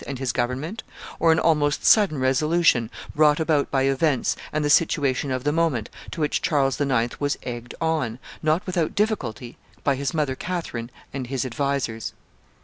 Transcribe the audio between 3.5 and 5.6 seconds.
by events and the situation of the